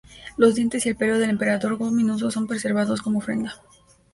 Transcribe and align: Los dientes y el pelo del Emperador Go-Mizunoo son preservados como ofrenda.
Los 0.35 0.55
dientes 0.55 0.83
y 0.83 0.89
el 0.89 0.95
pelo 0.95 1.19
del 1.19 1.29
Emperador 1.29 1.75
Go-Mizunoo 1.77 2.31
son 2.31 2.47
preservados 2.47 3.03
como 3.03 3.19
ofrenda. 3.19 3.53